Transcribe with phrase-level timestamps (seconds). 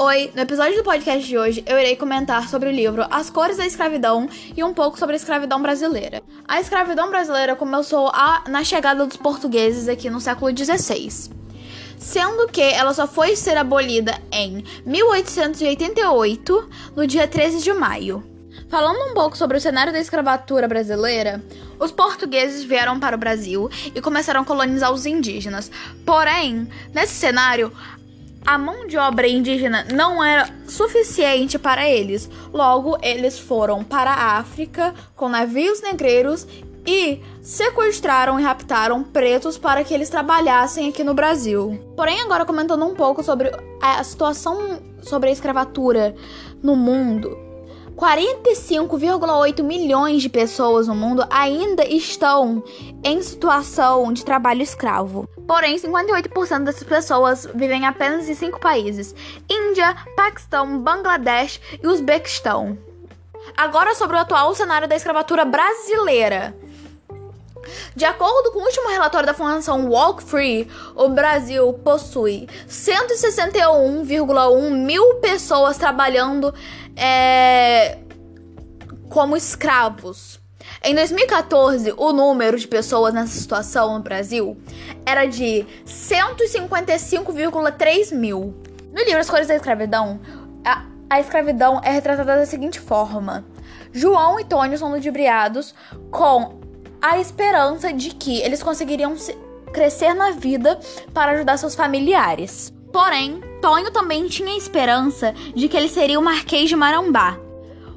[0.00, 3.56] Oi, no episódio do podcast de hoje eu irei comentar sobre o livro As Cores
[3.56, 6.22] da Escravidão e um pouco sobre a escravidão brasileira.
[6.46, 11.32] A escravidão brasileira começou a, na chegada dos portugueses aqui no século XVI,
[11.98, 18.22] sendo que ela só foi ser abolida em 1888, no dia 13 de maio.
[18.68, 21.42] Falando um pouco sobre o cenário da escravatura brasileira,
[21.78, 25.70] os portugueses vieram para o Brasil e começaram a colonizar os indígenas.
[26.04, 27.72] Porém, nesse cenário,
[28.48, 32.30] a mão de obra indígena não era suficiente para eles.
[32.50, 36.46] Logo, eles foram para a África com navios negreiros
[36.86, 41.78] e sequestraram e raptaram pretos para que eles trabalhassem aqui no Brasil.
[41.94, 43.52] Porém, agora comentando um pouco sobre
[43.82, 46.14] a situação sobre a escravatura
[46.62, 47.36] no mundo,
[47.98, 52.62] 45,8 milhões de pessoas no mundo ainda estão
[53.02, 55.28] em situação de trabalho escravo.
[55.48, 59.12] Porém, 58% dessas pessoas vivem apenas em cinco países:
[59.50, 62.78] Índia, Paquistão, Bangladesh e Uzbequistão.
[63.56, 66.56] Agora sobre o atual cenário da escravatura brasileira.
[67.94, 75.16] De acordo com o último relatório da Fundação Walk Free, o Brasil possui 161,1 mil
[75.16, 76.54] pessoas trabalhando
[76.96, 77.98] é,
[79.08, 80.38] como escravos.
[80.84, 84.56] Em 2014, o número de pessoas nessa situação no Brasil
[85.04, 88.54] era de 155,3 mil.
[88.92, 90.20] No livro As Cores da Escravidão,
[90.64, 93.44] a, a escravidão é retratada da seguinte forma:
[93.92, 95.74] João e Tônio são ludibriados
[96.10, 96.60] com
[97.00, 99.14] a esperança de que eles conseguiriam
[99.72, 100.78] crescer na vida
[101.12, 102.72] para ajudar seus familiares.
[102.92, 107.38] Porém, Tonho também tinha esperança de que ele seria o Marquês de Marambá.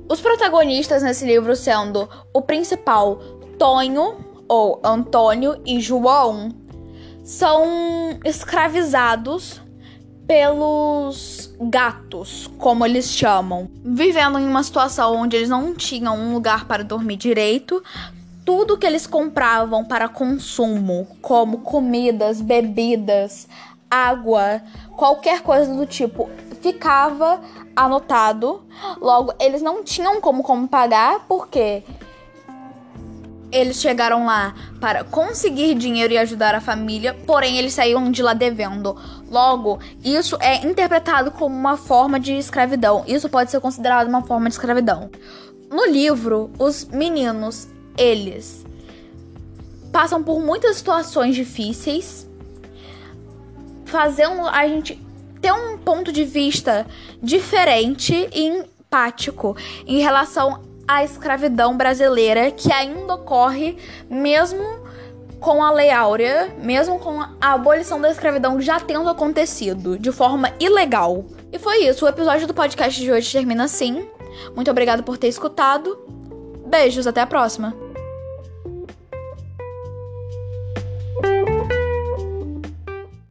[0.10, 3.18] Os protagonistas nesse livro sendo o principal
[3.58, 6.50] Tonho, ou Antônio, e João,
[7.24, 9.62] são escravizados
[10.28, 16.66] pelos gatos, como eles chamam, vivendo em uma situação onde eles não tinham um lugar
[16.66, 17.84] para dormir direito.
[18.44, 23.48] Tudo que eles compravam para consumo, como comidas, bebidas,
[23.90, 24.62] água,
[24.96, 26.30] qualquer coisa do tipo,
[26.62, 27.42] ficava
[27.76, 28.64] anotado.
[29.00, 31.84] Logo, eles não tinham como, como pagar, porque
[33.52, 38.34] eles chegaram lá para conseguir dinheiro e ajudar a família, porém eles saíram de lá
[38.34, 38.96] devendo.
[39.30, 43.04] Logo, isso é interpretado como uma forma de escravidão.
[43.06, 45.10] Isso pode ser considerado uma forma de escravidão.
[45.70, 48.66] No livro, os meninos, eles
[49.92, 52.28] passam por muitas situações difíceis
[53.86, 55.00] fazendo a gente
[55.42, 56.86] ter um ponto de vista
[57.22, 63.78] diferente e empático em relação à escravidão brasileira que ainda ocorre
[64.10, 64.82] mesmo
[65.42, 70.54] com a Lei Áurea, mesmo com a abolição da escravidão já tendo acontecido de forma
[70.60, 71.26] ilegal.
[71.52, 74.08] E foi isso, o episódio do podcast de hoje termina assim.
[74.56, 76.21] Muito obrigado por ter escutado.
[76.72, 77.76] Beijos, até a próxima.